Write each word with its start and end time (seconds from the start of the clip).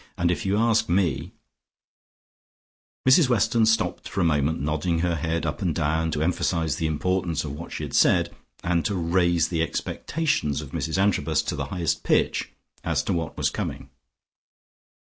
And 0.17 0.31
if 0.31 0.47
you 0.47 0.57
ask 0.57 0.89
me" 0.89 1.31
Mrs 3.07 3.29
Weston 3.29 3.67
stopped 3.67 4.09
for 4.09 4.19
a 4.19 4.23
moment, 4.23 4.59
nodding 4.59 4.97
her 5.01 5.13
head 5.13 5.45
up 5.45 5.61
and 5.61 5.75
down, 5.75 6.09
to 6.09 6.23
emphasize 6.23 6.77
the 6.77 6.87
importance 6.87 7.43
of 7.43 7.51
what 7.51 7.71
she 7.71 7.83
had 7.83 7.93
said, 7.93 8.35
and 8.63 8.83
to 8.85 8.95
raise 8.95 9.49
the 9.49 9.61
expectations 9.61 10.59
of 10.59 10.71
Mrs 10.71 10.97
Antrobus 10.97 11.43
to 11.43 11.55
the 11.55 11.65
highest 11.65 12.01
pitch, 12.03 12.49
as 12.83 13.03
to 13.03 13.13
what 13.13 13.37
was 13.37 13.51
coming. 13.51 13.91